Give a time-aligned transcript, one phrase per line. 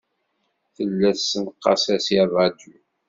[0.75, 2.75] Tella tessenqas-as i ṛṛadyu.